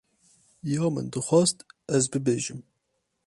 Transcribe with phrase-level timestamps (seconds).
[0.71, 1.57] Ya min dixwast
[1.95, 2.61] ez bibêjim.